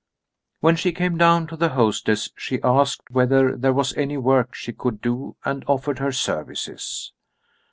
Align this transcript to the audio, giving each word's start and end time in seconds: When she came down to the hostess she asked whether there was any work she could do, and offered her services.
When 0.61 0.75
she 0.77 0.93
came 0.93 1.15
down 1.15 1.45
to 1.45 1.55
the 1.55 1.69
hostess 1.69 2.31
she 2.35 2.59
asked 2.63 3.03
whether 3.11 3.55
there 3.55 3.71
was 3.71 3.95
any 3.95 4.17
work 4.17 4.55
she 4.55 4.73
could 4.73 4.99
do, 4.99 5.35
and 5.45 5.63
offered 5.67 5.99
her 5.99 6.11
services. 6.11 7.13